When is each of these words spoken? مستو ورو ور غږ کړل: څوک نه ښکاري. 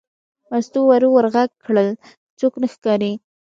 مستو 0.49 0.79
ورو 0.87 1.09
ور 1.15 1.25
غږ 1.35 1.51
کړل: 1.65 1.87
څوک 2.39 2.53
نه 2.61 2.67
ښکاري. 2.73 3.13